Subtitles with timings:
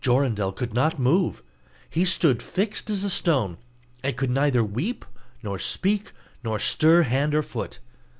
[0.03, 1.43] Jorindel could not move;
[1.87, 3.57] he stood fixed as a stone,
[4.01, 5.05] and could neither weep,
[5.43, 6.11] nor speak,
[6.43, 7.77] nor stir hand or foot.